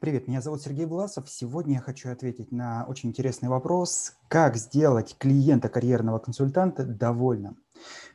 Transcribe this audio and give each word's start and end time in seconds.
Привет, 0.00 0.28
меня 0.28 0.40
зовут 0.40 0.62
Сергей 0.62 0.86
Власов. 0.86 1.28
Сегодня 1.28 1.74
я 1.74 1.80
хочу 1.80 2.08
ответить 2.12 2.52
на 2.52 2.84
очень 2.86 3.08
интересный 3.08 3.48
вопрос, 3.48 4.12
как 4.28 4.56
сделать 4.56 5.16
клиента 5.18 5.68
карьерного 5.68 6.20
консультанта 6.20 6.84
довольным. 6.84 7.56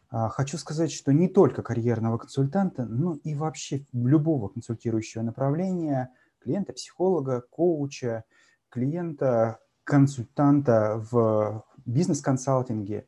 А, 0.10 0.30
хочу 0.30 0.58
сказать, 0.58 0.94
что 0.94 1.12
не 1.12 1.28
только 1.28 1.62
карьерного 1.62 2.18
консультанта, 2.18 2.86
но 2.86 3.16
и 3.16 3.36
вообще 3.36 3.86
любого 3.92 4.48
консультирующего 4.48 5.24
направления, 5.24 6.10
клиента, 6.40 6.72
психолога, 6.72 7.42
коуча, 7.50 8.24
клиента, 8.70 9.60
консультанта 9.84 11.06
в 11.12 11.66
бизнес-консалтинге 11.86 13.08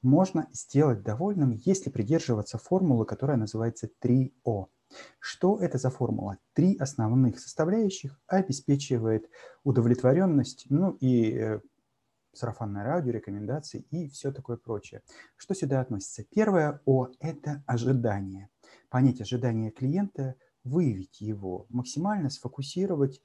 можно 0.00 0.48
сделать 0.52 1.02
довольным, 1.02 1.50
если 1.50 1.90
придерживаться 1.90 2.56
формулы, 2.56 3.04
которая 3.04 3.36
называется 3.36 3.90
3О. 4.02 4.68
Что 5.18 5.58
это 5.58 5.78
за 5.78 5.90
формула? 5.90 6.38
Три 6.52 6.76
основных 6.76 7.38
составляющих 7.38 8.20
обеспечивает 8.26 9.28
удовлетворенность, 9.62 10.66
ну 10.68 10.92
и 11.00 11.32
э, 11.32 11.60
сарафанное 12.32 12.84
радио, 12.84 13.12
рекомендации 13.12 13.86
и 13.90 14.08
все 14.08 14.32
такое 14.32 14.56
прочее. 14.56 15.02
Что 15.36 15.54
сюда 15.54 15.80
относится? 15.80 16.24
Первое 16.24 16.80
О– 16.84 17.08
это 17.20 17.62
ожидание. 17.66 18.48
Понять 18.88 19.20
ожидания 19.20 19.70
клиента, 19.70 20.34
выявить 20.64 21.20
его, 21.20 21.66
максимально 21.68 22.30
сфокусировать 22.30 23.20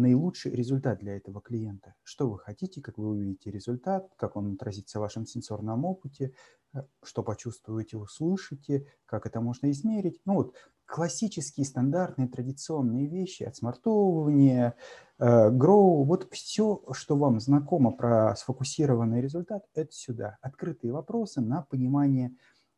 наилучший 0.00 0.52
результат 0.52 0.98
для 0.98 1.16
этого 1.16 1.40
клиента. 1.40 1.94
Что 2.02 2.28
вы 2.28 2.38
хотите, 2.38 2.80
как 2.80 2.98
вы 2.98 3.08
увидите 3.08 3.50
результат, 3.50 4.10
как 4.16 4.36
он 4.36 4.54
отразится 4.54 4.98
в 4.98 5.02
вашем 5.02 5.26
сенсорном 5.26 5.84
опыте, 5.84 6.32
э, 6.72 6.80
что 7.02 7.22
почувствуете, 7.22 7.96
услышите, 7.96 8.86
как 9.06 9.26
это 9.26 9.40
можно 9.40 9.70
измерить. 9.70 10.20
Ну 10.24 10.34
вот 10.34 10.54
классические, 10.86 11.64
стандартные, 11.64 12.28
традиционные 12.28 13.06
вещи, 13.06 13.44
отсмартовывание, 13.44 14.74
э, 15.18 15.50
гроу, 15.50 16.04
вот 16.04 16.28
все, 16.32 16.82
что 16.92 17.16
вам 17.16 17.38
знакомо 17.40 17.92
про 17.92 18.34
сфокусированный 18.36 19.20
результат, 19.20 19.62
это 19.74 19.92
сюда. 19.92 20.38
Открытые 20.40 20.92
вопросы 20.92 21.40
на 21.40 21.62
понимание, 21.62 22.34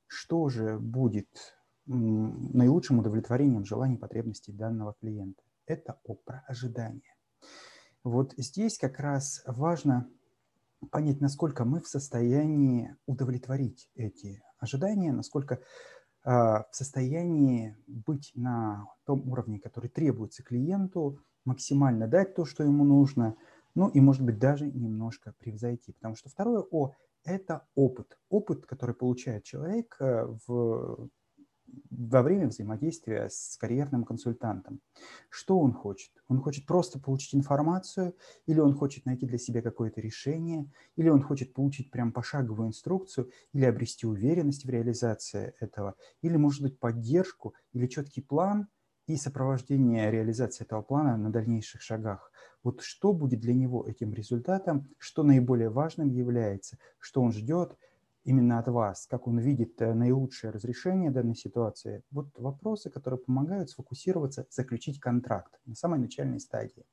что 0.07 0.49
же 0.51 0.79
будет 0.79 1.57
наилучшим 1.87 2.99
удовлетворением 2.99 3.65
желаний 3.65 3.97
потребностей 3.97 4.53
данного 4.53 4.95
клиента. 5.01 5.43
Это 5.67 5.99
о 6.05 6.15
про 6.15 6.45
ожидание. 6.47 7.12
Вот 8.05 8.35
здесь 8.37 8.79
как 8.79 8.99
раз 8.99 9.43
важно 9.47 10.09
понять, 10.91 11.21
насколько 11.21 11.65
мы 11.65 11.81
в 11.81 11.87
состоянии 11.87 12.97
удовлетворить 13.07 13.89
эти 13.95 14.43
ожидания, 14.59 15.13
насколько 15.13 15.61
а, 16.25 16.65
в 16.71 16.75
состоянии 16.75 17.77
быть 17.87 18.33
на 18.35 18.89
том 19.05 19.29
уровне, 19.31 19.61
который 19.61 19.89
требуется 19.89 20.43
клиенту, 20.43 21.21
максимально 21.45 22.09
дать 22.09 22.35
то, 22.35 22.45
что 22.45 22.65
ему 22.65 22.85
нужно, 22.85 23.37
ну 23.75 23.89
и, 23.89 24.01
может 24.01 24.23
быть, 24.23 24.39
даже 24.39 24.67
немножко 24.67 25.35
превзойти. 25.39 25.93
Потому 25.93 26.17
что 26.17 26.29
второе 26.29 26.65
О– 26.71 26.95
это 27.25 27.67
опыт. 27.77 28.19
Опыт, 28.29 28.67
который 28.67 28.97
получает 28.97 29.45
человек 29.45 29.97
э, 30.01 30.27
в 30.47 31.09
во 31.91 32.23
время 32.23 32.49
взаимодействия 32.49 33.29
с 33.29 33.57
карьерным 33.59 34.05
консультантом. 34.05 34.81
Что 35.29 35.59
он 35.59 35.73
хочет? 35.73 36.13
Он 36.29 36.41
хочет 36.41 36.67
просто 36.67 36.99
получить 36.99 37.35
информацию, 37.35 38.15
или 38.47 38.61
он 38.61 38.75
хочет 38.75 39.07
найти 39.07 39.27
для 39.27 39.39
себя 39.39 39.63
какое-то 39.63 40.01
решение, 40.01 40.71
или 40.97 41.09
он 41.09 41.23
хочет 41.23 41.53
получить 41.53 41.91
прям 41.91 42.13
пошаговую 42.13 42.69
инструкцию, 42.69 43.31
или 43.53 43.65
обрести 43.65 44.07
уверенность 44.07 44.65
в 44.65 44.71
реализации 44.71 45.55
этого, 45.61 45.95
или, 46.23 46.37
может 46.37 46.63
быть, 46.63 46.79
поддержку, 46.79 47.55
или 47.73 47.87
четкий 47.87 48.23
план 48.23 48.69
и 49.07 49.17
сопровождение 49.17 50.11
реализации 50.11 50.65
этого 50.65 50.83
плана 50.83 51.17
на 51.17 51.31
дальнейших 51.31 51.83
шагах. 51.83 52.31
Вот 52.63 52.83
что 52.83 53.13
будет 53.13 53.41
для 53.41 53.53
него 53.53 53.85
этим 53.87 54.15
результатом, 54.15 54.89
что 54.99 55.25
наиболее 55.25 55.71
важным 55.71 56.11
является, 56.11 56.79
что 56.99 57.23
он 57.23 57.33
ждет– 57.33 57.77
именно 58.25 58.59
от 58.59 58.69
вас, 58.69 59.07
как 59.07 59.27
он 59.27 59.39
видит 59.39 59.81
э, 59.81 59.95
наилучшее 59.95 60.51
разрешение 60.51 61.11
данной 61.11 61.35
ситуации. 61.35 62.03
Вот 62.11 62.29
вопросы, 62.39 62.91
которые 62.91 63.19
помогают 63.19 63.71
сфокусироваться, 63.71 64.47
заключить 64.51 65.01
контракт 65.01 65.59
на 65.67 65.75
самой 65.75 65.99
начальной 65.99 66.41
стадии. 66.41 66.85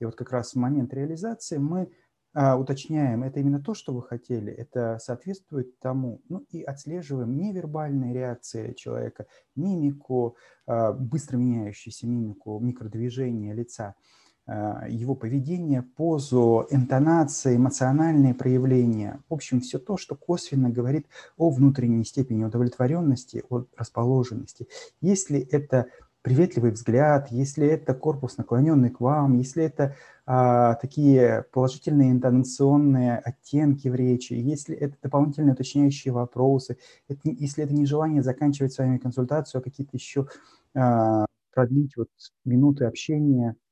И 0.00 0.04
вот 0.04 0.16
как 0.16 0.32
раз 0.32 0.52
в 0.52 0.56
момент 0.56 0.92
реализации 0.92 1.56
мы 1.56 1.90
а, 2.34 2.58
уточняем, 2.58 3.22
это 3.22 3.40
именно 3.40 3.62
то, 3.62 3.72
что 3.72 3.94
вы 3.94 4.02
хотели, 4.02 4.52
это 4.52 4.98
соответствует 5.00 5.78
тому, 5.78 6.20
ну 6.28 6.44
и 6.50 6.62
отслеживаем 6.62 7.34
невербальные 7.36 8.12
реакции 8.12 8.74
человека, 8.74 9.26
мимику, 9.54 10.36
а, 10.66 10.92
быстро 10.92 11.38
меняющуюся 11.38 12.06
мимику, 12.06 12.58
микродвижения 12.60 13.54
лица– 13.54 13.94
его 14.46 15.16
поведение, 15.16 15.82
позу, 15.82 16.66
интонации, 16.70 17.56
эмоциональные 17.56 18.32
проявления. 18.34 19.20
В 19.28 19.34
общем, 19.34 19.60
все 19.60 19.78
то, 19.78 19.96
что 19.96 20.14
косвенно 20.14 20.70
говорит 20.70 21.06
о 21.36 21.50
внутренней 21.50 22.04
степени 22.04 22.44
удовлетворенности, 22.44 23.42
о 23.50 23.64
расположенности. 23.76 24.68
Если 25.00 25.40
это 25.40 25.86
приветливый 26.26 26.72
взгляд, 26.72 27.30
если 27.30 27.68
это 27.68 27.94
корпус 27.94 28.36
наклоненный 28.36 28.90
к 28.90 29.00
вам, 29.00 29.38
если 29.38 29.62
это 29.62 29.94
а, 30.26 30.74
такие 30.74 31.44
положительные 31.52 32.10
интонационные 32.10 33.18
оттенки 33.18 33.86
в 33.86 33.94
речи, 33.94 34.32
если 34.32 34.74
это 34.74 34.96
дополнительные 35.00 35.52
уточняющие 35.52 36.12
вопросы, 36.12 36.78
это, 37.08 37.20
если 37.24 37.62
это 37.62 37.72
не 37.74 37.86
желание 37.86 38.24
заканчивать 38.24 38.72
с 38.72 38.78
вами 38.78 38.98
консультацию, 38.98 39.60
а 39.60 39.62
какие-то 39.62 39.96
еще 39.96 40.26
а, 40.74 41.26
продлить 41.54 41.96
вот 41.96 42.08
минуты 42.44 42.86
общения– 42.86 43.54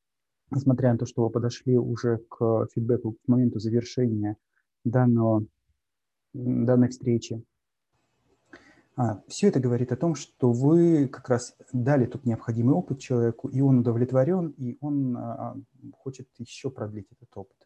несмотря 0.50 0.92
на 0.92 0.98
то, 0.98 1.06
что 1.06 1.24
вы 1.24 1.30
подошли 1.30 1.76
уже 1.76 2.18
к 2.28 2.66
фидбэку 2.74 3.12
к 3.12 3.28
моменту 3.28 3.58
завершения 3.58 4.36
данного, 4.84 5.46
данной 6.32 6.88
встречи. 6.88 7.42
А, 8.96 9.22
все 9.26 9.48
это 9.48 9.58
говорит 9.58 9.90
о 9.90 9.96
том, 9.96 10.14
что 10.14 10.52
вы 10.52 11.08
как 11.08 11.28
раз 11.28 11.56
дали 11.72 12.06
тут 12.06 12.24
необходимый 12.24 12.74
опыт 12.74 13.00
человеку, 13.00 13.48
и 13.48 13.60
он 13.60 13.80
удовлетворен, 13.80 14.50
и 14.56 14.76
он 14.80 15.16
а, 15.16 15.56
хочет 15.98 16.28
еще 16.38 16.70
продлить 16.70 17.08
этот 17.10 17.36
опыт. 17.36 17.56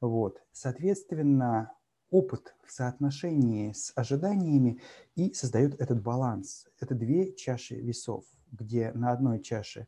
Вот. 0.00 0.42
Соответственно, 0.52 1.72
опыт 2.10 2.54
в 2.64 2.72
соотношении 2.72 3.72
с 3.72 3.92
ожиданиями 3.94 4.80
и 5.16 5.32
создает 5.32 5.80
этот 5.80 6.02
баланс. 6.02 6.66
Это 6.80 6.94
две 6.94 7.32
чаши 7.34 7.76
весов, 7.76 8.24
где 8.52 8.92
на 8.92 9.12
одной 9.12 9.40
чаше 9.40 9.86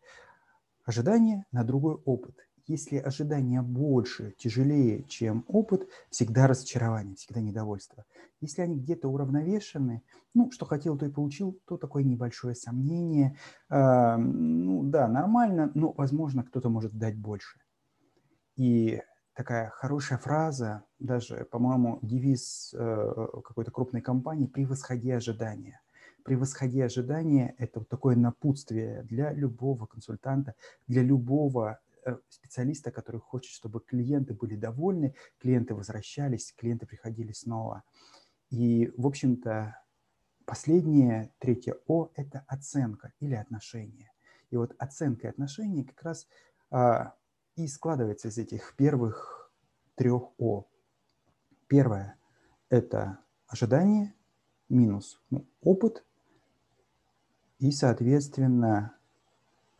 ожидание 0.90 1.46
на 1.52 1.64
другой 1.64 1.94
опыт. 2.04 2.36
Если 2.66 2.98
ожидание 2.98 3.62
больше, 3.62 4.34
тяжелее, 4.38 5.04
чем 5.04 5.44
опыт, 5.48 5.88
всегда 6.10 6.46
разочарование, 6.46 7.16
всегда 7.16 7.40
недовольство. 7.40 8.04
Если 8.40 8.62
они 8.62 8.76
где-то 8.76 9.08
уравновешены, 9.08 10.02
ну, 10.34 10.50
что 10.50 10.66
хотел, 10.66 10.98
то 10.98 11.06
и 11.06 11.10
получил, 11.10 11.58
то 11.66 11.76
такое 11.76 12.04
небольшое 12.04 12.54
сомнение. 12.54 13.36
Э, 13.70 14.16
ну, 14.16 14.82
да, 14.84 15.08
нормально, 15.08 15.72
но, 15.74 15.92
возможно, 15.92 16.44
кто-то 16.44 16.68
может 16.68 16.92
дать 16.92 17.16
больше. 17.16 17.58
И 18.56 19.00
такая 19.34 19.70
хорошая 19.70 20.18
фраза, 20.18 20.84
даже, 20.98 21.44
по-моему, 21.50 21.98
девиз 22.02 22.74
э, 22.74 23.26
какой-то 23.44 23.70
крупной 23.70 24.00
компании 24.00 24.46
«превосходи 24.46 25.10
ожидания» 25.10 25.80
превосходя 26.24 26.84
ожидания, 26.84 27.54
это 27.58 27.80
вот 27.80 27.88
такое 27.88 28.16
напутствие 28.16 29.02
для 29.04 29.32
любого 29.32 29.86
консультанта, 29.86 30.54
для 30.86 31.02
любого 31.02 31.80
э, 32.04 32.16
специалиста, 32.28 32.90
который 32.90 33.20
хочет, 33.20 33.52
чтобы 33.52 33.80
клиенты 33.80 34.34
были 34.34 34.56
довольны, 34.56 35.14
клиенты 35.38 35.74
возвращались, 35.74 36.52
клиенты 36.56 36.86
приходили 36.86 37.32
снова. 37.32 37.82
И, 38.50 38.92
в 38.96 39.06
общем-то, 39.06 39.76
последнее, 40.44 41.32
третье 41.38 41.76
О– 41.86 42.10
это 42.16 42.44
оценка 42.48 43.12
или 43.20 43.34
отношение. 43.34 44.10
И 44.50 44.56
вот 44.56 44.74
оценка 44.78 45.28
и 45.28 45.30
отношение 45.30 45.84
как 45.84 46.02
раз 46.02 46.26
а, 46.70 47.14
и 47.54 47.68
складывается 47.68 48.28
из 48.28 48.38
этих 48.38 48.74
первых 48.76 49.52
трех 49.94 50.30
О. 50.38 50.66
Первое– 51.68 52.16
это 52.68 53.20
ожидание, 53.46 54.14
минус 54.68 55.20
ну, 55.30 55.46
опыт, 55.60 56.04
и, 57.60 57.70
соответственно, 57.70 58.94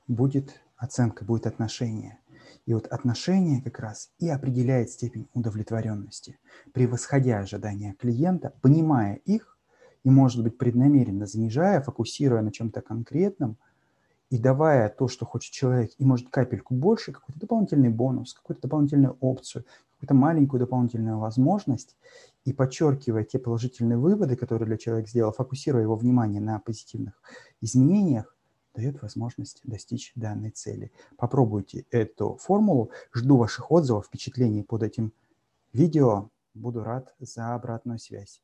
будет 0.06 0.60
оценка, 0.76 1.24
будет 1.24 1.46
отношение. 1.46 2.18
И 2.66 2.74
вот 2.74 2.86
отношение 2.86 3.62
как 3.62 3.80
раз 3.80 4.10
и 4.18 4.28
определяет 4.28 4.90
степень 4.90 5.28
удовлетворенности. 5.34 6.38
Превосходя 6.72 7.38
ожидания 7.38 7.94
клиента, 7.98 8.52
понимая 8.60 9.14
их 9.24 9.58
и, 10.04 10.10
может 10.10 10.44
быть, 10.44 10.58
преднамеренно 10.58 11.26
занижая, 11.26 11.80
фокусируя 11.80 12.42
на 12.42 12.52
чем-то 12.52 12.82
конкретном 12.82 13.56
и 14.28 14.38
давая 14.38 14.88
то, 14.90 15.08
что 15.08 15.24
хочет 15.24 15.52
человек, 15.52 15.90
и, 15.98 16.04
может, 16.04 16.28
капельку 16.28 16.74
больше, 16.74 17.12
какой-то 17.12 17.40
дополнительный 17.40 17.88
бонус, 17.88 18.34
какую-то 18.34 18.62
дополнительную 18.62 19.16
опцию, 19.20 19.64
какую-то 20.00 20.14
маленькую 20.14 20.60
дополнительную 20.60 21.18
возможность, 21.18 21.96
и 22.44 22.54
подчеркивая 22.54 23.24
те 23.24 23.38
положительные 23.38 23.98
выводы, 23.98 24.34
которые 24.34 24.66
для 24.66 24.78
человека 24.78 25.10
сделал, 25.10 25.32
фокусируя 25.32 25.82
его 25.82 25.94
внимание 25.94 26.40
на 26.40 26.58
позитивных 26.58 27.20
изменениях, 27.60 28.34
дает 28.74 29.02
возможность 29.02 29.60
достичь 29.64 30.12
данной 30.14 30.50
цели. 30.50 30.90
Попробуйте 31.18 31.84
эту 31.90 32.36
формулу. 32.36 32.90
Жду 33.12 33.36
ваших 33.36 33.70
отзывов, 33.70 34.06
впечатлений 34.06 34.62
под 34.62 34.82
этим 34.82 35.12
видео. 35.74 36.30
Буду 36.54 36.82
рад 36.82 37.14
за 37.18 37.54
обратную 37.54 37.98
связь. 37.98 38.40